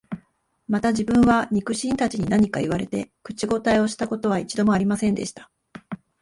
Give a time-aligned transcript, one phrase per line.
[0.67, 5.51] また自分は、肉親たちに何か言われて、口応えした事は一度も有りませんでした